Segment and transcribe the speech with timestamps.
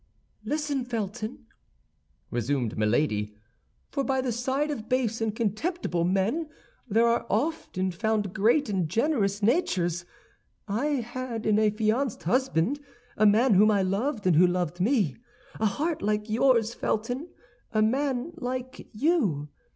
[0.43, 1.45] "Listen, Felton,"
[2.31, 3.35] resumed Milady,
[3.91, 6.49] "for by the side of base and contemptible men
[6.87, 10.03] there are often found great and generous natures.
[10.67, 12.79] I had an affianced husband,
[13.15, 17.27] a man whom I loved, and who loved me—a heart like yours, Felton,
[17.71, 19.49] a man like you.